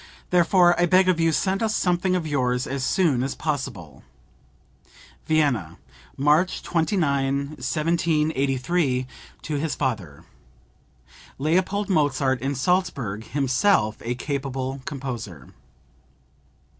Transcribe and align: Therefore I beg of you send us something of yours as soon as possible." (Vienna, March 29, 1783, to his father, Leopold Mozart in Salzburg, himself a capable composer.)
Therefore 0.31 0.73
I 0.81 0.87
beg 0.87 1.07
of 1.09 1.19
you 1.19 1.31
send 1.31 1.61
us 1.61 1.75
something 1.75 2.15
of 2.15 2.25
yours 2.25 2.65
as 2.65 2.83
soon 2.83 3.21
as 3.21 3.35
possible." 3.35 4.01
(Vienna, 5.27 5.77
March 6.17 6.63
29, 6.63 7.49
1783, 7.49 9.05
to 9.43 9.55
his 9.57 9.75
father, 9.75 10.23
Leopold 11.37 11.87
Mozart 11.87 12.41
in 12.41 12.55
Salzburg, 12.55 13.25
himself 13.25 13.97
a 14.01 14.15
capable 14.15 14.81
composer.) 14.85 15.53